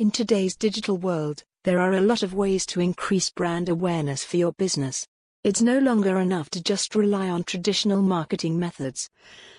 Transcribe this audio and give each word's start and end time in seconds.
In 0.00 0.10
today's 0.10 0.56
digital 0.56 0.96
world, 0.96 1.44
there 1.64 1.78
are 1.78 1.92
a 1.92 2.00
lot 2.00 2.22
of 2.22 2.32
ways 2.32 2.64
to 2.64 2.80
increase 2.80 3.28
brand 3.28 3.68
awareness 3.68 4.24
for 4.24 4.38
your 4.38 4.52
business. 4.52 5.06
It's 5.44 5.60
no 5.60 5.78
longer 5.78 6.18
enough 6.18 6.48
to 6.52 6.62
just 6.62 6.94
rely 6.94 7.28
on 7.28 7.44
traditional 7.44 8.00
marketing 8.00 8.58
methods. 8.58 9.10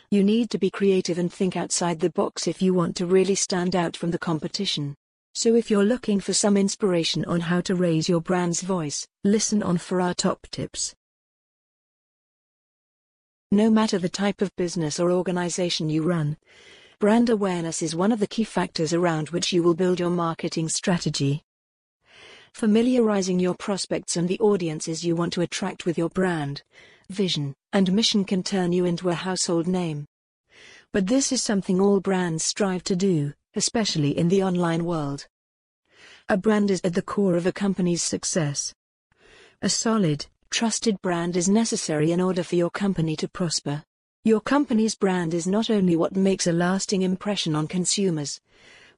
You 0.09 0.23
need 0.23 0.49
to 0.49 0.57
be 0.57 0.71
creative 0.71 1.19
and 1.19 1.31
think 1.31 1.55
outside 1.55 1.99
the 1.99 2.09
box 2.09 2.47
if 2.47 2.59
you 2.59 2.73
want 2.73 2.95
to 2.95 3.05
really 3.05 3.35
stand 3.35 3.75
out 3.75 3.95
from 3.95 4.09
the 4.09 4.17
competition. 4.17 4.95
So 5.35 5.53
if 5.53 5.69
you're 5.69 5.83
looking 5.83 6.19
for 6.19 6.33
some 6.33 6.57
inspiration 6.57 7.23
on 7.25 7.41
how 7.41 7.61
to 7.61 7.75
raise 7.75 8.09
your 8.09 8.19
brand's 8.19 8.61
voice, 8.61 9.07
listen 9.23 9.61
on 9.61 9.77
for 9.77 10.01
our 10.01 10.15
top 10.15 10.47
tips. 10.49 10.95
No 13.51 13.69
matter 13.69 13.99
the 13.99 14.09
type 14.09 14.41
of 14.41 14.55
business 14.55 14.99
or 14.99 15.11
organization 15.11 15.87
you 15.87 16.01
run, 16.01 16.35
brand 17.01 17.31
awareness 17.31 17.81
is 17.81 17.95
one 17.95 18.11
of 18.11 18.19
the 18.19 18.27
key 18.27 18.43
factors 18.43 18.93
around 18.93 19.29
which 19.29 19.51
you 19.51 19.63
will 19.63 19.73
build 19.73 19.99
your 19.99 20.11
marketing 20.11 20.69
strategy. 20.69 21.41
Familiarizing 22.53 23.39
your 23.39 23.55
prospects 23.55 24.17
and 24.17 24.29
the 24.29 24.39
audiences 24.39 25.03
you 25.03 25.15
want 25.15 25.33
to 25.33 25.41
attract 25.41 25.83
with 25.83 25.97
your 25.97 26.09
brand, 26.09 26.61
vision, 27.09 27.55
and 27.73 27.91
mission 27.91 28.23
can 28.23 28.43
turn 28.43 28.71
you 28.71 28.85
into 28.85 29.09
a 29.09 29.15
household 29.15 29.65
name. 29.65 30.05
But 30.93 31.07
this 31.07 31.31
is 31.31 31.41
something 31.41 31.81
all 31.81 32.01
brands 32.01 32.43
strive 32.43 32.83
to 32.83 32.95
do, 32.95 33.33
especially 33.55 34.15
in 34.15 34.27
the 34.27 34.43
online 34.43 34.85
world. 34.85 35.25
A 36.29 36.37
brand 36.37 36.69
is 36.69 36.81
at 36.83 36.93
the 36.93 37.01
core 37.01 37.35
of 37.35 37.47
a 37.47 37.51
company's 37.51 38.03
success. 38.03 38.75
A 39.63 39.69
solid, 39.69 40.27
trusted 40.51 41.01
brand 41.01 41.35
is 41.35 41.49
necessary 41.49 42.11
in 42.11 42.21
order 42.21 42.43
for 42.43 42.57
your 42.57 42.69
company 42.69 43.15
to 43.15 43.27
prosper. 43.27 43.85
Your 44.23 44.39
company's 44.39 44.93
brand 44.93 45.33
is 45.33 45.47
not 45.47 45.71
only 45.71 45.95
what 45.95 46.15
makes 46.15 46.45
a 46.45 46.51
lasting 46.51 47.01
impression 47.01 47.55
on 47.55 47.67
consumers, 47.67 48.39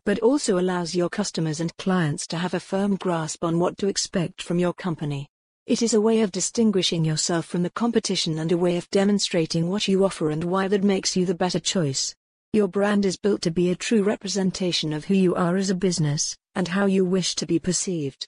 but 0.03 0.19
also 0.19 0.59
allows 0.59 0.95
your 0.95 1.07
customers 1.07 1.61
and 1.61 1.73
clients 1.77 2.27
to 2.27 2.37
have 2.37 2.53
a 2.53 2.59
firm 2.59 2.97
grasp 2.97 3.41
on 3.41 3.57
what 3.57 3.77
to 3.77 3.87
expect 3.87 4.41
from 4.41 4.59
your 4.59 4.73
company. 4.73 5.29
It 5.65 5.81
is 5.81 5.93
a 5.93 6.01
way 6.01 6.19
of 6.23 6.33
distinguishing 6.33 7.05
yourself 7.05 7.45
from 7.45 7.63
the 7.63 7.69
competition 7.69 8.37
and 8.39 8.51
a 8.51 8.57
way 8.57 8.75
of 8.75 8.89
demonstrating 8.89 9.69
what 9.69 9.87
you 9.87 10.03
offer 10.03 10.29
and 10.29 10.43
why 10.43 10.67
that 10.67 10.83
makes 10.83 11.15
you 11.15 11.25
the 11.25 11.33
better 11.33 11.59
choice. 11.59 12.13
Your 12.51 12.67
brand 12.67 13.05
is 13.05 13.15
built 13.15 13.41
to 13.43 13.51
be 13.51 13.69
a 13.69 13.75
true 13.75 14.03
representation 14.03 14.91
of 14.91 15.05
who 15.05 15.13
you 15.13 15.35
are 15.35 15.55
as 15.55 15.69
a 15.69 15.75
business 15.75 16.35
and 16.53 16.67
how 16.67 16.85
you 16.85 17.05
wish 17.05 17.35
to 17.35 17.45
be 17.45 17.59
perceived. 17.59 18.27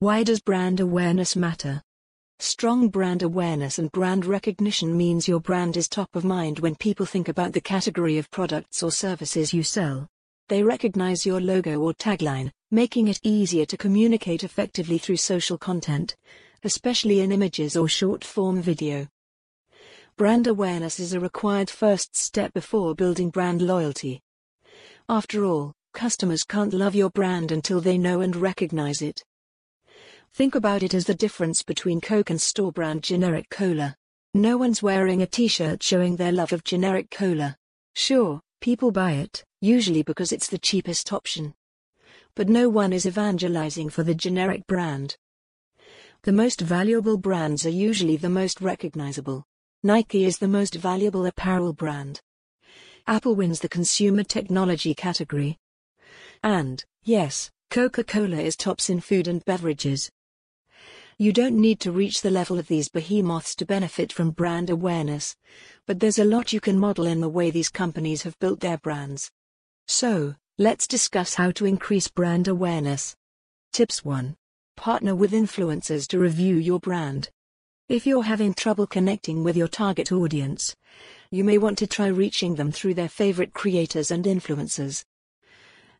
Why 0.00 0.24
does 0.24 0.40
brand 0.40 0.80
awareness 0.80 1.36
matter? 1.36 1.84
Strong 2.44 2.88
brand 2.88 3.22
awareness 3.22 3.78
and 3.78 3.92
brand 3.92 4.26
recognition 4.26 4.96
means 4.96 5.28
your 5.28 5.38
brand 5.38 5.76
is 5.76 5.88
top 5.88 6.16
of 6.16 6.24
mind 6.24 6.58
when 6.58 6.74
people 6.74 7.06
think 7.06 7.28
about 7.28 7.52
the 7.52 7.60
category 7.60 8.18
of 8.18 8.28
products 8.32 8.82
or 8.82 8.90
services 8.90 9.54
you 9.54 9.62
sell. 9.62 10.08
They 10.48 10.64
recognize 10.64 11.24
your 11.24 11.40
logo 11.40 11.78
or 11.78 11.94
tagline, 11.94 12.50
making 12.72 13.06
it 13.06 13.20
easier 13.22 13.64
to 13.66 13.76
communicate 13.76 14.42
effectively 14.42 14.98
through 14.98 15.18
social 15.18 15.56
content, 15.56 16.16
especially 16.64 17.20
in 17.20 17.30
images 17.30 17.76
or 17.76 17.86
short 17.86 18.24
form 18.24 18.60
video. 18.60 19.06
Brand 20.16 20.48
awareness 20.48 20.98
is 20.98 21.12
a 21.12 21.20
required 21.20 21.70
first 21.70 22.16
step 22.16 22.52
before 22.54 22.96
building 22.96 23.30
brand 23.30 23.62
loyalty. 23.62 24.20
After 25.08 25.44
all, 25.44 25.74
customers 25.94 26.42
can't 26.42 26.74
love 26.74 26.96
your 26.96 27.10
brand 27.10 27.52
until 27.52 27.80
they 27.80 27.98
know 27.98 28.20
and 28.20 28.34
recognize 28.34 29.00
it. 29.00 29.22
Think 30.34 30.54
about 30.54 30.82
it 30.82 30.94
as 30.94 31.04
the 31.04 31.14
difference 31.14 31.62
between 31.62 32.00
Coke 32.00 32.30
and 32.30 32.40
store 32.40 32.72
brand 32.72 33.02
generic 33.02 33.50
cola. 33.50 33.94
No 34.32 34.56
one's 34.56 34.82
wearing 34.82 35.20
a 35.20 35.26
t 35.26 35.46
shirt 35.46 35.82
showing 35.82 36.16
their 36.16 36.32
love 36.32 36.54
of 36.54 36.64
generic 36.64 37.10
cola. 37.10 37.54
Sure, 37.94 38.40
people 38.62 38.90
buy 38.90 39.12
it, 39.12 39.44
usually 39.60 40.02
because 40.02 40.32
it's 40.32 40.46
the 40.46 40.56
cheapest 40.56 41.12
option. 41.12 41.52
But 42.34 42.48
no 42.48 42.70
one 42.70 42.94
is 42.94 43.04
evangelizing 43.04 43.90
for 43.90 44.04
the 44.04 44.14
generic 44.14 44.66
brand. 44.66 45.16
The 46.22 46.32
most 46.32 46.62
valuable 46.62 47.18
brands 47.18 47.66
are 47.66 47.70
usually 47.88 48.16
the 48.16 48.30
most 48.30 48.62
recognizable. 48.62 49.44
Nike 49.82 50.24
is 50.24 50.38
the 50.38 50.48
most 50.48 50.76
valuable 50.76 51.26
apparel 51.26 51.74
brand. 51.74 52.22
Apple 53.06 53.34
wins 53.34 53.60
the 53.60 53.68
consumer 53.68 54.24
technology 54.24 54.94
category. 54.94 55.58
And, 56.42 56.82
yes, 57.02 57.50
Coca 57.68 58.02
Cola 58.02 58.38
is 58.38 58.56
tops 58.56 58.88
in 58.88 59.00
food 59.00 59.28
and 59.28 59.44
beverages. 59.44 60.10
You 61.22 61.32
don't 61.32 61.60
need 61.60 61.78
to 61.82 61.92
reach 61.92 62.20
the 62.20 62.32
level 62.32 62.58
of 62.58 62.66
these 62.66 62.88
behemoths 62.88 63.54
to 63.54 63.64
benefit 63.64 64.12
from 64.12 64.32
brand 64.32 64.70
awareness, 64.70 65.36
but 65.86 66.00
there's 66.00 66.18
a 66.18 66.24
lot 66.24 66.52
you 66.52 66.58
can 66.58 66.76
model 66.76 67.06
in 67.06 67.20
the 67.20 67.28
way 67.28 67.48
these 67.48 67.68
companies 67.68 68.22
have 68.22 68.36
built 68.40 68.58
their 68.58 68.78
brands. 68.78 69.30
So, 69.86 70.34
let's 70.58 70.88
discuss 70.88 71.34
how 71.34 71.52
to 71.52 71.64
increase 71.64 72.08
brand 72.08 72.48
awareness. 72.48 73.14
Tips 73.72 74.04
1. 74.04 74.34
Partner 74.76 75.14
with 75.14 75.30
influencers 75.30 76.08
to 76.08 76.18
review 76.18 76.56
your 76.56 76.80
brand. 76.80 77.30
If 77.88 78.04
you're 78.04 78.24
having 78.24 78.52
trouble 78.52 78.88
connecting 78.88 79.44
with 79.44 79.56
your 79.56 79.68
target 79.68 80.10
audience, 80.10 80.74
you 81.30 81.44
may 81.44 81.56
want 81.56 81.78
to 81.78 81.86
try 81.86 82.08
reaching 82.08 82.56
them 82.56 82.72
through 82.72 82.94
their 82.94 83.08
favorite 83.08 83.54
creators 83.54 84.10
and 84.10 84.24
influencers. 84.24 85.04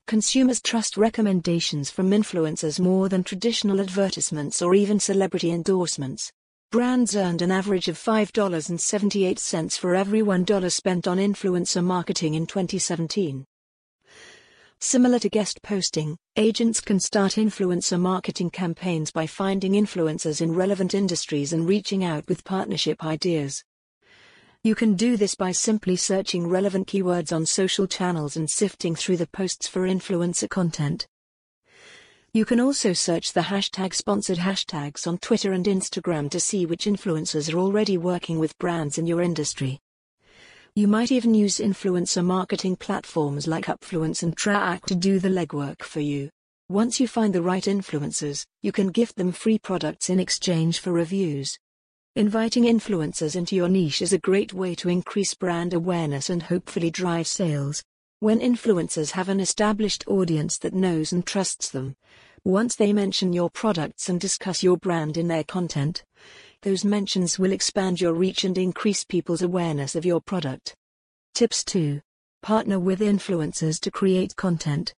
Consumers 0.07 0.61
trust 0.61 0.97
recommendations 0.97 1.91
from 1.91 2.11
influencers 2.11 2.81
more 2.81 3.09
than 3.09 3.25
traditional 3.25 3.81
advertisements 3.81 4.61
or 4.61 4.75
even 4.75 4.99
celebrity 5.01 5.51
endorsements. 5.51 6.31
Brands 6.71 7.15
earned 7.17 7.43
an 7.43 7.51
average 7.51 7.89
of 7.89 7.97
$5.78 7.97 9.79
for 9.79 9.95
every 9.95 10.21
$1 10.21 10.73
spent 10.73 11.07
on 11.07 11.19
influencer 11.19 11.85
marketing 11.85 12.35
in 12.35 12.47
2017. 12.47 13.45
Similar 14.81 15.21
to 15.21 15.29
guest 15.29 15.63
posting, 15.63 16.17
agents 16.37 16.81
can 16.81 16.99
start 16.99 17.33
influencer 17.35 18.01
marketing 18.01 18.51
campaigns 18.51 19.13
by 19.13 19.27
finding 19.29 19.73
influencers 19.73 20.41
in 20.41 20.55
relevant 20.55 20.93
industries 20.93 21.53
and 21.53 21.69
reaching 21.69 22.05
out 22.05 22.27
with 22.27 22.45
partnership 22.45 23.05
ideas. 23.05 23.63
You 24.65 24.77
can 24.77 24.95
do 24.95 25.17
this 25.17 25.35
by 25.35 25.51
simply 25.51 25.97
searching 25.97 26.47
relevant 26.47 26.87
keywords 26.87 27.35
on 27.35 27.47
social 27.47 27.89
channels 27.89 28.37
and 28.37 28.49
sifting 28.49 28.95
through 28.95 29.17
the 29.17 29.27
posts 29.27 29.67
for 29.67 29.89
influencer 29.89 30.49
content. 30.49 31.09
You 32.33 32.45
can 32.45 32.61
also 32.61 32.93
search 32.93 33.33
the 33.33 33.41
hashtag 33.41 33.93
sponsored 33.93 34.39
hashtags 34.39 35.05
on 35.09 35.19
Twitter 35.19 35.53
and 35.53 35.67
Instagram 35.67 36.31
to 36.31 36.39
see 36.39 36.65
which 36.65 36.85
influencers 36.85 37.53
are 37.53 37.59
already 37.59 37.99
working 37.99 38.39
with 38.39 38.57
brands 38.59 38.99
in 38.99 39.07
your 39.09 39.21
industry. 39.21 39.81
You 40.77 40.87
might 40.87 41.11
even 41.11 41.35
use 41.35 41.59
influencer 41.59 42.25
marketing 42.25 42.77
platforms 42.77 43.49
like 43.49 43.67
Upfluence 43.67 44.23
and 44.23 44.37
Traackr 44.37 44.85
to 44.85 44.95
do 44.95 45.19
the 45.19 45.29
legwork 45.29 45.83
for 45.83 45.99
you. 45.99 46.31
Once 46.69 47.01
you 47.01 47.09
find 47.09 47.35
the 47.35 47.43
right 47.43 47.65
influencers, 47.65 48.47
you 48.63 48.71
can 48.71 48.93
gift 48.93 49.17
them 49.17 49.33
free 49.33 49.59
products 49.59 50.09
in 50.09 50.21
exchange 50.21 50.79
for 50.79 50.93
reviews. 50.93 51.59
Inviting 52.15 52.65
influencers 52.65 53.37
into 53.37 53.57
your 53.57 53.71
niche 53.71 54.03
is 54.03 54.13
a 54.13 54.19
great 54.19 54.53
way 54.53 54.75
to 54.75 54.91
increase 54.91 55.33
brand 55.33 55.73
awareness 55.73 56.29
and 56.29 56.43
hopefully 56.43 56.91
drive 56.91 57.27
sales. 57.27 57.83
When 58.21 58.39
influencers 58.39 59.13
have 59.13 59.31
an 59.31 59.41
established 59.41 60.05
audience 60.07 60.59
that 60.59 60.75
knows 60.75 61.15
and 61.15 61.25
trusts 61.27 61.71
them, 61.71 61.97
once 62.45 62.77
they 62.77 62.93
mention 62.93 63.33
your 63.33 63.49
products 63.49 64.11
and 64.11 64.21
discuss 64.21 64.63
your 64.63 64.77
brand 64.77 65.17
in 65.17 65.27
their 65.27 65.43
content, 65.43 66.05
those 66.61 66.85
mentions 66.85 67.39
will 67.39 67.51
expand 67.51 67.99
your 67.99 68.13
reach 68.13 68.45
and 68.45 68.59
increase 68.59 69.05
people's 69.05 69.41
awareness 69.41 69.97
of 69.97 70.05
your 70.05 70.21
product. 70.21 70.77
Tips 71.33 71.65
2. 71.65 72.03
Partner 72.43 72.79
with 72.79 73.01
influencers 73.01 73.81
to 73.81 73.91
create 73.91 74.37
content. 74.37 74.93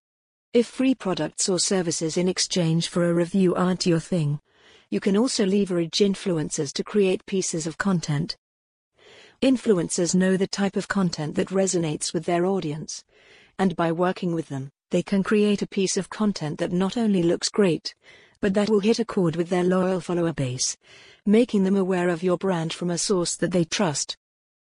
If 0.52 0.66
free 0.66 0.96
products 0.96 1.48
or 1.48 1.60
services 1.60 2.16
in 2.16 2.26
exchange 2.26 2.88
for 2.88 3.08
a 3.08 3.14
review 3.14 3.54
aren't 3.54 3.86
your 3.86 4.00
thing, 4.00 4.40
you 4.94 5.00
can 5.00 5.16
also 5.16 5.44
leverage 5.44 5.98
influencers 5.98 6.72
to 6.72 6.84
create 6.84 7.26
pieces 7.26 7.66
of 7.66 7.76
content. 7.76 8.36
Influencers 9.42 10.14
know 10.14 10.36
the 10.36 10.46
type 10.46 10.76
of 10.76 10.86
content 10.86 11.34
that 11.34 11.48
resonates 11.48 12.14
with 12.14 12.26
their 12.26 12.46
audience, 12.46 13.02
and 13.58 13.74
by 13.74 13.90
working 13.90 14.36
with 14.36 14.48
them, 14.48 14.70
they 14.92 15.02
can 15.02 15.24
create 15.24 15.62
a 15.62 15.66
piece 15.66 15.96
of 15.96 16.10
content 16.10 16.60
that 16.60 16.70
not 16.70 16.96
only 16.96 17.24
looks 17.24 17.48
great, 17.48 17.92
but 18.40 18.54
that 18.54 18.70
will 18.70 18.78
hit 18.78 19.00
a 19.00 19.04
chord 19.04 19.34
with 19.34 19.48
their 19.48 19.64
loyal 19.64 19.98
follower 19.98 20.32
base, 20.32 20.76
making 21.26 21.64
them 21.64 21.74
aware 21.74 22.08
of 22.08 22.22
your 22.22 22.38
brand 22.38 22.72
from 22.72 22.90
a 22.90 22.96
source 22.96 23.34
that 23.34 23.50
they 23.50 23.64
trust. 23.64 24.16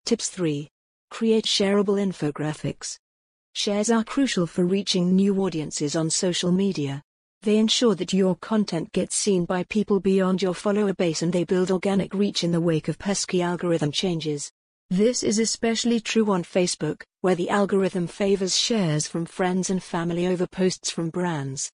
Tips 0.06 0.28
3. 0.28 0.68
Create 1.08 1.44
shareable 1.44 2.04
infographics. 2.04 2.98
Shares 3.52 3.92
are 3.92 4.02
crucial 4.02 4.48
for 4.48 4.64
reaching 4.64 5.14
new 5.14 5.40
audiences 5.44 5.94
on 5.94 6.10
social 6.10 6.50
media. 6.50 7.04
They 7.46 7.58
ensure 7.58 7.94
that 7.94 8.12
your 8.12 8.34
content 8.34 8.90
gets 8.90 9.14
seen 9.14 9.44
by 9.44 9.62
people 9.62 10.00
beyond 10.00 10.42
your 10.42 10.52
follower 10.52 10.92
base 10.92 11.22
and 11.22 11.32
they 11.32 11.44
build 11.44 11.70
organic 11.70 12.12
reach 12.12 12.42
in 12.42 12.50
the 12.50 12.60
wake 12.60 12.88
of 12.88 12.98
pesky 12.98 13.40
algorithm 13.40 13.92
changes. 13.92 14.50
This 14.90 15.22
is 15.22 15.38
especially 15.38 16.00
true 16.00 16.28
on 16.32 16.42
Facebook, 16.42 17.02
where 17.20 17.36
the 17.36 17.48
algorithm 17.48 18.08
favors 18.08 18.58
shares 18.58 19.06
from 19.06 19.26
friends 19.26 19.70
and 19.70 19.80
family 19.80 20.26
over 20.26 20.48
posts 20.48 20.90
from 20.90 21.08
brands. 21.08 21.70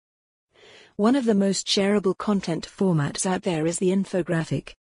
One 0.96 1.16
of 1.16 1.26
the 1.26 1.36
most 1.36 1.68
shareable 1.68 2.18
content 2.18 2.68
formats 2.68 3.28
out 3.28 3.44
there 3.44 3.68
is 3.68 3.78
the 3.78 3.90
infographic. 3.90 4.74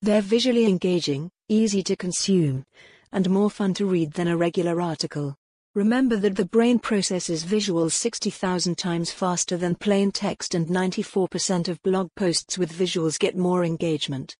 They're 0.00 0.22
visually 0.22 0.64
engaging, 0.64 1.30
easy 1.50 1.82
to 1.82 1.94
consume, 1.94 2.64
and 3.12 3.28
more 3.28 3.50
fun 3.50 3.74
to 3.74 3.84
read 3.84 4.14
than 4.14 4.28
a 4.28 4.36
regular 4.38 4.80
article. 4.80 5.36
Remember 5.76 6.16
that 6.16 6.36
the 6.36 6.46
brain 6.46 6.78
processes 6.78 7.44
visuals 7.44 7.92
60,000 7.92 8.78
times 8.78 9.10
faster 9.10 9.58
than 9.58 9.74
plain 9.74 10.10
text, 10.10 10.54
and 10.54 10.66
94% 10.68 11.68
of 11.68 11.82
blog 11.82 12.08
posts 12.16 12.56
with 12.56 12.72
visuals 12.72 13.18
get 13.18 13.36
more 13.36 13.62
engagement. 13.62 14.34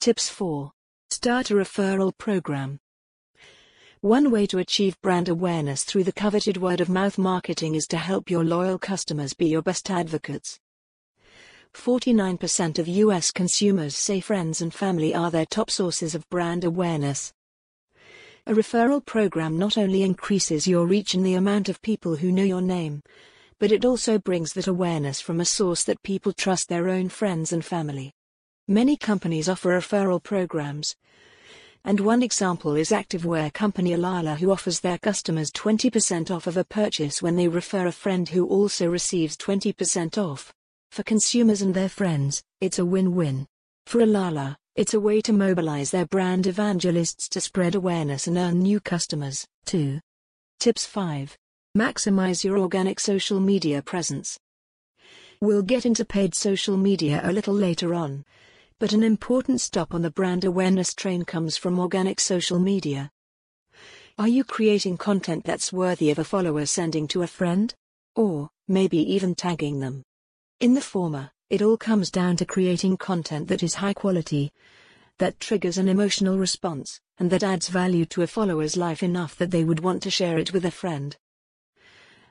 Tips 0.00 0.28
4. 0.28 0.72
Start 1.10 1.52
a 1.52 1.54
referral 1.54 2.10
program. 2.18 2.80
One 4.00 4.32
way 4.32 4.44
to 4.46 4.58
achieve 4.58 5.00
brand 5.02 5.28
awareness 5.28 5.84
through 5.84 6.02
the 6.02 6.12
coveted 6.12 6.56
word 6.56 6.80
of 6.80 6.88
mouth 6.88 7.16
marketing 7.16 7.76
is 7.76 7.86
to 7.86 7.96
help 7.96 8.28
your 8.28 8.42
loyal 8.42 8.76
customers 8.76 9.34
be 9.34 9.46
your 9.46 9.62
best 9.62 9.88
advocates. 9.88 10.58
49% 11.74 12.80
of 12.80 12.88
US 12.88 13.30
consumers 13.30 13.94
say 13.94 14.18
friends 14.18 14.60
and 14.60 14.74
family 14.74 15.14
are 15.14 15.30
their 15.30 15.46
top 15.46 15.70
sources 15.70 16.16
of 16.16 16.28
brand 16.28 16.64
awareness. 16.64 17.32
A 18.46 18.52
referral 18.52 19.04
program 19.04 19.58
not 19.58 19.78
only 19.78 20.02
increases 20.02 20.66
your 20.66 20.86
reach 20.86 21.14
and 21.14 21.24
the 21.24 21.34
amount 21.34 21.68
of 21.68 21.80
people 21.82 22.16
who 22.16 22.32
know 22.32 22.42
your 22.42 22.60
name, 22.60 23.02
but 23.58 23.72
it 23.72 23.84
also 23.84 24.18
brings 24.18 24.52
that 24.54 24.66
awareness 24.66 25.20
from 25.20 25.40
a 25.40 25.44
source 25.44 25.84
that 25.84 26.02
people 26.02 26.32
trust 26.32 26.68
their 26.68 26.88
own 26.88 27.08
friends 27.08 27.52
and 27.52 27.64
family. 27.64 28.12
Many 28.66 28.96
companies 28.96 29.48
offer 29.48 29.78
referral 29.78 30.22
programs, 30.22 30.96
and 31.84 31.98
one 31.98 32.22
example 32.22 32.76
is 32.76 32.90
activewear 32.90 33.52
company 33.52 33.92
Alala 33.92 34.36
who 34.36 34.52
offers 34.52 34.78
their 34.78 34.98
customers 34.98 35.50
20% 35.50 36.30
off 36.30 36.46
of 36.46 36.56
a 36.56 36.64
purchase 36.64 37.20
when 37.20 37.34
they 37.34 37.48
refer 37.48 37.86
a 37.86 37.92
friend 37.92 38.28
who 38.28 38.46
also 38.46 38.88
receives 38.88 39.36
20% 39.36 40.16
off. 40.16 40.52
For 40.92 41.02
consumers 41.02 41.60
and 41.60 41.74
their 41.74 41.88
friends, 41.88 42.42
it's 42.60 42.78
a 42.78 42.84
win-win. 42.84 43.46
For 43.86 44.00
Alala, 44.00 44.56
it's 44.74 44.94
a 44.94 45.00
way 45.00 45.20
to 45.20 45.34
mobilize 45.34 45.90
their 45.90 46.06
brand 46.06 46.46
evangelists 46.46 47.28
to 47.28 47.40
spread 47.40 47.74
awareness 47.74 48.26
and 48.26 48.38
earn 48.38 48.58
new 48.58 48.80
customers, 48.80 49.46
too. 49.66 50.00
Tips 50.58 50.86
5. 50.86 51.36
Maximize 51.76 52.42
your 52.42 52.58
organic 52.58 52.98
social 52.98 53.38
media 53.38 53.82
presence. 53.82 54.38
We'll 55.42 55.62
get 55.62 55.84
into 55.84 56.06
paid 56.06 56.34
social 56.34 56.76
media 56.76 57.20
a 57.22 57.32
little 57.32 57.52
later 57.52 57.92
on, 57.92 58.24
but 58.78 58.92
an 58.94 59.02
important 59.02 59.60
stop 59.60 59.92
on 59.92 60.00
the 60.00 60.10
brand 60.10 60.44
awareness 60.44 60.94
train 60.94 61.24
comes 61.24 61.56
from 61.58 61.78
organic 61.78 62.18
social 62.18 62.58
media. 62.58 63.10
Are 64.18 64.28
you 64.28 64.42
creating 64.42 64.96
content 64.96 65.44
that's 65.44 65.72
worthy 65.72 66.10
of 66.10 66.18
a 66.18 66.24
follower 66.24 66.64
sending 66.64 67.08
to 67.08 67.22
a 67.22 67.26
friend? 67.26 67.74
Or, 68.16 68.48
maybe 68.68 68.98
even 69.12 69.34
tagging 69.34 69.80
them? 69.80 70.02
In 70.60 70.74
the 70.74 70.80
former, 70.80 71.30
it 71.52 71.60
all 71.60 71.76
comes 71.76 72.10
down 72.10 72.34
to 72.34 72.46
creating 72.46 72.96
content 72.96 73.46
that 73.46 73.62
is 73.62 73.74
high 73.74 73.92
quality, 73.92 74.50
that 75.18 75.38
triggers 75.38 75.76
an 75.76 75.86
emotional 75.86 76.38
response, 76.38 76.98
and 77.18 77.28
that 77.30 77.42
adds 77.42 77.68
value 77.68 78.06
to 78.06 78.22
a 78.22 78.26
follower's 78.26 78.74
life 78.74 79.02
enough 79.02 79.36
that 79.36 79.50
they 79.50 79.62
would 79.62 79.80
want 79.80 80.02
to 80.02 80.10
share 80.10 80.38
it 80.38 80.54
with 80.54 80.64
a 80.64 80.70
friend. 80.70 81.14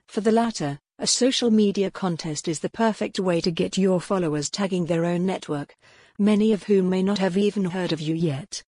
For 0.07 0.21
the 0.21 0.31
latter, 0.31 0.79
a 0.97 1.05
social 1.05 1.51
media 1.51 1.91
contest 1.91 2.47
is 2.47 2.61
the 2.61 2.69
perfect 2.71 3.19
way 3.19 3.39
to 3.41 3.51
get 3.51 3.77
your 3.77 4.01
followers 4.01 4.49
tagging 4.49 4.87
their 4.87 5.05
own 5.05 5.23
network, 5.23 5.75
many 6.17 6.51
of 6.51 6.63
whom 6.63 6.89
may 6.89 7.03
not 7.03 7.19
have 7.19 7.37
even 7.37 7.65
heard 7.65 7.91
of 7.91 8.01
you 8.01 8.15
yet. 8.15 8.63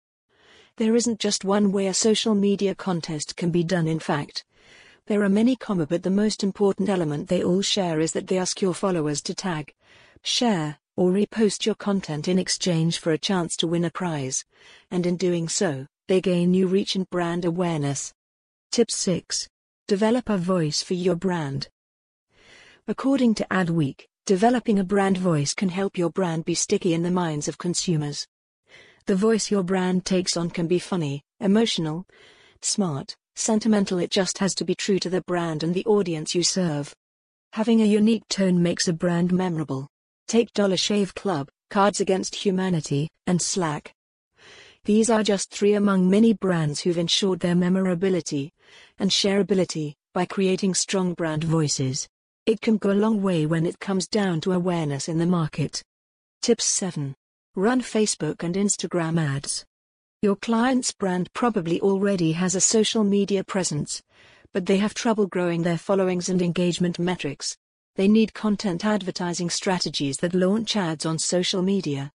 There 0.76 0.96
isn't 0.96 1.20
just 1.20 1.44
one 1.44 1.72
way 1.72 1.88
a 1.88 1.92
social 1.92 2.34
media 2.34 2.74
contest 2.74 3.36
can 3.36 3.50
be 3.50 3.64
done 3.64 3.86
in 3.86 3.98
fact. 3.98 4.46
There 5.08 5.22
are 5.22 5.28
many 5.28 5.56
comma 5.56 5.86
but 5.86 6.04
the 6.04 6.10
most 6.10 6.42
important 6.42 6.88
element 6.88 7.28
they 7.28 7.44
all 7.44 7.60
share 7.60 8.00
is 8.00 8.12
that 8.12 8.28
they 8.28 8.38
ask 8.38 8.62
your 8.62 8.72
followers 8.72 9.20
to 9.22 9.34
tag, 9.34 9.74
share, 10.22 10.78
or 10.96 11.10
repost 11.10 11.66
your 11.66 11.74
content 11.74 12.28
in 12.28 12.38
exchange 12.38 12.98
for 12.98 13.12
a 13.12 13.18
chance 13.18 13.56
to 13.56 13.66
win 13.66 13.84
a 13.84 13.90
prize. 13.90 14.44
And 14.90 15.06
in 15.06 15.16
doing 15.16 15.48
so, 15.48 15.86
they 16.06 16.20
gain 16.20 16.50
new 16.50 16.66
reach 16.66 16.96
and 16.96 17.08
brand 17.10 17.44
awareness. 17.44 18.12
Tip 18.72 18.90
6. 18.90 19.48
Develop 19.86 20.28
a 20.28 20.36
voice 20.36 20.82
for 20.82 20.94
your 20.94 21.16
brand. 21.16 21.68
According 22.86 23.34
to 23.36 23.46
Adweek, 23.50 24.06
Developing 24.28 24.78
a 24.78 24.84
brand 24.84 25.16
voice 25.16 25.54
can 25.54 25.70
help 25.70 25.96
your 25.96 26.10
brand 26.10 26.44
be 26.44 26.52
sticky 26.54 26.92
in 26.92 27.02
the 27.02 27.10
minds 27.10 27.48
of 27.48 27.56
consumers. 27.56 28.26
The 29.06 29.16
voice 29.16 29.50
your 29.50 29.62
brand 29.62 30.04
takes 30.04 30.36
on 30.36 30.50
can 30.50 30.66
be 30.66 30.78
funny, 30.78 31.22
emotional, 31.40 32.04
smart, 32.60 33.16
sentimental, 33.36 33.98
it 33.98 34.10
just 34.10 34.36
has 34.36 34.54
to 34.56 34.66
be 34.66 34.74
true 34.74 34.98
to 34.98 35.08
the 35.08 35.22
brand 35.22 35.62
and 35.62 35.72
the 35.72 35.86
audience 35.86 36.34
you 36.34 36.42
serve. 36.42 36.94
Having 37.54 37.80
a 37.80 37.86
unique 37.86 38.28
tone 38.28 38.62
makes 38.62 38.86
a 38.86 38.92
brand 38.92 39.32
memorable. 39.32 39.88
Take 40.28 40.52
Dollar 40.52 40.76
Shave 40.76 41.14
Club, 41.14 41.48
Cards 41.70 42.02
Against 42.02 42.34
Humanity, 42.34 43.08
and 43.26 43.40
Slack. 43.40 43.94
These 44.84 45.08
are 45.08 45.22
just 45.22 45.50
three 45.50 45.72
among 45.72 46.10
many 46.10 46.34
brands 46.34 46.80
who've 46.80 46.98
ensured 46.98 47.40
their 47.40 47.54
memorability 47.54 48.52
and 48.98 49.10
shareability 49.10 49.94
by 50.12 50.26
creating 50.26 50.74
strong 50.74 51.14
brand 51.14 51.44
voices. 51.44 52.06
It 52.44 52.60
can 52.60 52.76
go 52.76 52.90
a 52.90 52.92
long 52.92 53.22
way 53.22 53.46
when 53.46 53.64
it 53.64 53.80
comes 53.80 54.06
down 54.06 54.42
to 54.42 54.52
awareness 54.52 55.08
in 55.08 55.16
the 55.16 55.24
market. 55.24 55.82
Tips 56.42 56.64
7. 56.64 57.14
Run 57.56 57.80
Facebook 57.80 58.42
and 58.42 58.54
Instagram 58.54 59.18
ads. 59.18 59.64
Your 60.20 60.36
client's 60.36 60.92
brand 60.92 61.32
probably 61.32 61.80
already 61.80 62.32
has 62.32 62.54
a 62.54 62.60
social 62.60 63.02
media 63.02 63.44
presence, 63.44 64.02
but 64.52 64.66
they 64.66 64.76
have 64.76 64.92
trouble 64.92 65.26
growing 65.26 65.62
their 65.62 65.78
followings 65.78 66.28
and 66.28 66.42
engagement 66.42 66.98
metrics. 66.98 67.56
They 67.98 68.06
need 68.06 68.32
content 68.32 68.84
advertising 68.84 69.50
strategies 69.50 70.18
that 70.18 70.32
launch 70.32 70.76
ads 70.76 71.04
on 71.04 71.18
social 71.18 71.62
media. 71.62 72.12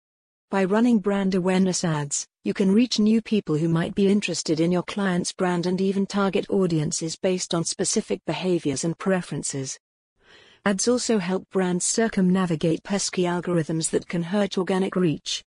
By 0.51 0.65
running 0.65 0.99
brand 0.99 1.35
awareness 1.35 1.85
ads, 1.85 2.27
you 2.43 2.53
can 2.53 2.73
reach 2.73 2.99
new 2.99 3.21
people 3.21 3.55
who 3.55 3.69
might 3.69 3.95
be 3.95 4.09
interested 4.09 4.59
in 4.59 4.73
your 4.73 4.83
client's 4.83 5.31
brand 5.31 5.65
and 5.65 5.79
even 5.79 6.05
target 6.05 6.49
audiences 6.49 7.15
based 7.15 7.55
on 7.55 7.63
specific 7.63 8.19
behaviors 8.25 8.83
and 8.83 8.97
preferences. 8.97 9.79
Ads 10.65 10.89
also 10.89 11.17
help 11.17 11.49
brands 11.49 11.85
circumnavigate 11.85 12.83
pesky 12.83 13.23
algorithms 13.23 13.89
that 13.91 14.05
can 14.05 14.23
hurt 14.23 14.57
organic 14.57 14.97
reach. 14.97 15.45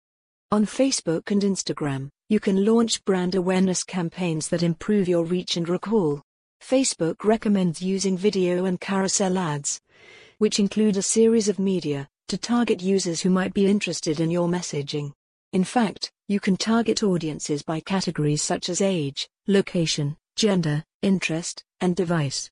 On 0.49 0.65
Facebook 0.65 1.29
and 1.29 1.41
Instagram, 1.41 2.07
you 2.29 2.39
can 2.39 2.63
launch 2.63 3.03
brand 3.03 3.35
awareness 3.35 3.83
campaigns 3.83 4.47
that 4.47 4.63
improve 4.63 5.09
your 5.09 5.25
reach 5.25 5.57
and 5.57 5.67
recall. 5.67 6.21
Facebook 6.63 7.25
recommends 7.25 7.81
using 7.81 8.17
video 8.17 8.63
and 8.63 8.79
carousel 8.79 9.37
ads, 9.37 9.80
which 10.41 10.57
include 10.57 10.97
a 10.97 11.03
series 11.03 11.47
of 11.47 11.59
media, 11.59 12.09
to 12.27 12.35
target 12.35 12.81
users 12.81 13.21
who 13.21 13.29
might 13.29 13.53
be 13.53 13.67
interested 13.67 14.19
in 14.19 14.31
your 14.31 14.47
messaging. 14.47 15.13
In 15.53 15.63
fact, 15.63 16.11
you 16.27 16.39
can 16.39 16.57
target 16.57 17.03
audiences 17.03 17.61
by 17.61 17.79
categories 17.79 18.41
such 18.41 18.67
as 18.67 18.81
age, 18.81 19.29
location, 19.45 20.17
gender, 20.35 20.83
interest, 21.03 21.63
and 21.79 21.95
device. 21.95 22.49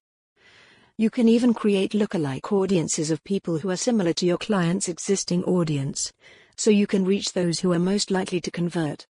You 0.99 1.09
can 1.09 1.27
even 1.27 1.51
create 1.51 1.93
lookalike 1.93 2.51
audiences 2.51 3.09
of 3.09 3.23
people 3.23 3.57
who 3.57 3.71
are 3.71 3.75
similar 3.75 4.13
to 4.13 4.25
your 4.27 4.37
client's 4.37 4.87
existing 4.87 5.43
audience, 5.45 6.13
so 6.57 6.69
you 6.69 6.85
can 6.85 7.05
reach 7.05 7.33
those 7.33 7.59
who 7.59 7.73
are 7.73 7.79
most 7.79 8.11
likely 8.11 8.39
to 8.41 8.51
convert. 8.51 9.07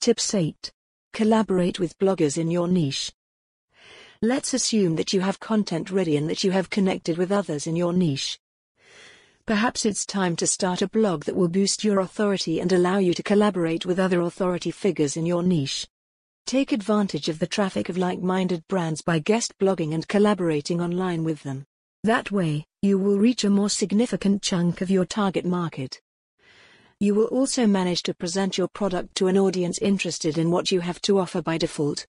Tips 0.00 0.34
8. 0.34 0.72
Collaborate 1.12 1.78
with 1.78 1.96
bloggers 2.00 2.36
in 2.36 2.50
your 2.50 2.66
niche. 2.66 3.12
Let's 4.26 4.54
assume 4.54 4.96
that 4.96 5.12
you 5.12 5.20
have 5.20 5.38
content 5.38 5.88
ready 5.88 6.16
and 6.16 6.28
that 6.28 6.42
you 6.42 6.50
have 6.50 6.68
connected 6.68 7.16
with 7.16 7.30
others 7.30 7.68
in 7.68 7.76
your 7.76 7.92
niche. 7.92 8.40
Perhaps 9.46 9.86
it's 9.86 10.04
time 10.04 10.34
to 10.34 10.48
start 10.48 10.82
a 10.82 10.88
blog 10.88 11.26
that 11.26 11.36
will 11.36 11.46
boost 11.46 11.84
your 11.84 12.00
authority 12.00 12.58
and 12.58 12.72
allow 12.72 12.98
you 12.98 13.14
to 13.14 13.22
collaborate 13.22 13.86
with 13.86 14.00
other 14.00 14.22
authority 14.22 14.72
figures 14.72 15.16
in 15.16 15.26
your 15.26 15.44
niche. 15.44 15.86
Take 16.44 16.72
advantage 16.72 17.28
of 17.28 17.38
the 17.38 17.46
traffic 17.46 17.88
of 17.88 17.96
like 17.96 18.18
minded 18.18 18.66
brands 18.66 19.00
by 19.00 19.20
guest 19.20 19.56
blogging 19.60 19.94
and 19.94 20.08
collaborating 20.08 20.80
online 20.80 21.22
with 21.22 21.44
them. 21.44 21.64
That 22.02 22.32
way, 22.32 22.66
you 22.82 22.98
will 22.98 23.20
reach 23.20 23.44
a 23.44 23.48
more 23.48 23.70
significant 23.70 24.42
chunk 24.42 24.80
of 24.80 24.90
your 24.90 25.04
target 25.04 25.44
market. 25.44 26.00
You 26.98 27.14
will 27.14 27.26
also 27.26 27.64
manage 27.64 28.02
to 28.02 28.12
present 28.12 28.58
your 28.58 28.66
product 28.66 29.14
to 29.18 29.28
an 29.28 29.38
audience 29.38 29.78
interested 29.78 30.36
in 30.36 30.50
what 30.50 30.72
you 30.72 30.80
have 30.80 31.00
to 31.02 31.20
offer 31.20 31.42
by 31.42 31.58
default. 31.58 32.08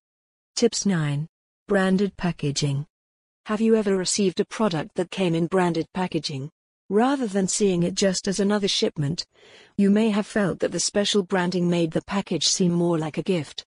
Tips 0.55 0.83
9. 0.83 1.27
Branded 1.67 2.15
packaging. 2.15 2.85
Have 3.47 3.59
you 3.59 3.75
ever 3.75 3.97
received 3.97 4.39
a 4.39 4.45
product 4.45 4.95
that 4.95 5.11
came 5.11 5.35
in 5.35 5.47
branded 5.47 5.85
packaging? 5.93 6.49
Rather 6.87 7.27
than 7.27 7.49
seeing 7.49 7.83
it 7.83 7.93
just 7.93 8.25
as 8.25 8.39
another 8.39 8.69
shipment, 8.69 9.25
you 9.77 9.89
may 9.89 10.09
have 10.11 10.25
felt 10.25 10.59
that 10.59 10.71
the 10.71 10.79
special 10.79 11.23
branding 11.23 11.69
made 11.69 11.91
the 11.91 12.01
package 12.03 12.47
seem 12.47 12.71
more 12.71 12.97
like 12.97 13.17
a 13.17 13.21
gift. 13.21 13.65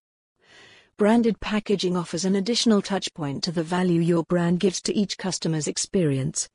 Branded 0.97 1.39
packaging 1.41 1.95
offers 1.95 2.25
an 2.25 2.35
additional 2.35 2.81
touchpoint 2.81 3.43
to 3.43 3.51
the 3.51 3.61
value 3.61 4.01
your 4.01 4.23
brand 4.23 4.59
gives 4.59 4.81
to 4.81 4.95
each 4.95 5.15
customer's 5.19 5.67
experience 5.67 6.49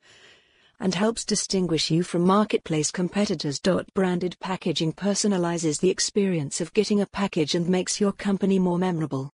and 0.81 0.95
helps 0.95 1.23
distinguish 1.23 1.89
you 1.89 2.03
from 2.03 2.23
marketplace 2.23 2.91
competitors. 2.91 3.61
Branded 3.93 4.35
packaging 4.41 4.91
personalizes 4.91 5.79
the 5.79 5.91
experience 5.91 6.59
of 6.59 6.73
getting 6.73 6.99
a 6.99 7.07
package 7.07 7.55
and 7.55 7.69
makes 7.69 8.01
your 8.01 8.11
company 8.11 8.59
more 8.59 8.77
memorable. 8.77 9.31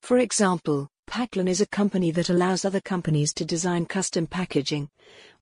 For 0.00 0.18
example, 0.18 0.88
Packlane 1.06 1.48
is 1.48 1.60
a 1.60 1.66
company 1.66 2.10
that 2.10 2.30
allows 2.30 2.64
other 2.64 2.80
companies 2.80 3.34
to 3.34 3.44
design 3.44 3.86
custom 3.86 4.26
packaging, 4.26 4.88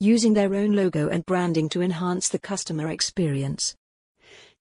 using 0.00 0.34
their 0.34 0.54
own 0.54 0.72
logo 0.72 1.08
and 1.08 1.24
branding 1.26 1.68
to 1.68 1.82
enhance 1.82 2.28
the 2.28 2.38
customer 2.38 2.90
experience. 2.90 3.76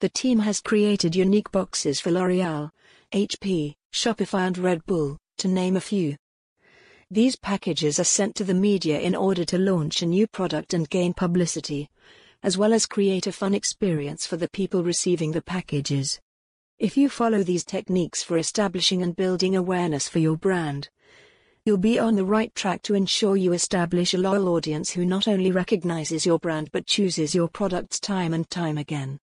The 0.02 0.10
team 0.10 0.40
has 0.40 0.62
created 0.62 1.16
unique 1.16 1.52
boxes 1.52 2.00
for 2.00 2.12
L'Oreal, 2.12 2.70
HP, 3.14 3.74
Shopify 3.92 4.48
and 4.48 4.58
Red 4.58 4.86
Bull, 4.86 5.18
to 5.40 5.48
name 5.48 5.76
a 5.76 5.82
few. 5.82 6.16
These 7.12 7.38
packages 7.38 8.00
are 8.00 8.04
sent 8.04 8.36
to 8.36 8.44
the 8.44 8.54
media 8.54 9.00
in 9.00 9.16
order 9.16 9.44
to 9.46 9.58
launch 9.58 10.02
a 10.02 10.06
new 10.06 10.28
product 10.28 10.76
and 10.76 10.90
gain 10.90 11.14
publicity, 11.14 11.90
as 12.44 12.58
well 12.58 12.72
as 12.72 12.86
create 12.86 13.26
a 13.26 13.32
fun 13.32 13.56
experience 13.56 14.28
for 14.28 14.38
the 14.38 14.50
people 14.50 14.84
receiving 14.84 15.32
the 15.32 15.42
packages. 15.42 16.20
If 16.80 16.96
you 16.96 17.10
follow 17.10 17.44
these 17.44 17.66
techniques 17.66 18.24
for 18.24 18.38
establishing 18.38 19.04
and 19.04 19.14
building 19.14 19.54
awareness 19.54 20.08
for 20.08 20.20
your 20.20 20.38
brand, 20.38 20.88
you'll 21.66 21.76
be 21.76 22.00
on 22.00 22.16
the 22.16 22.24
right 22.24 22.56
track 22.56 22.84
to 22.84 22.96
ensure 22.96 23.36
you 23.36 23.52
establish 23.52 24.14
a 24.14 24.18
loyal 24.18 24.48
audience 24.48 24.92
who 24.92 25.04
not 25.04 25.28
only 25.28 25.52
recognizes 25.52 26.26
your 26.26 26.40
brand 26.40 26.72
but 26.72 26.86
chooses 26.86 27.36
your 27.36 27.50
products 27.50 28.00
time 28.00 28.34
and 28.34 28.50
time 28.50 28.78
again. 28.78 29.20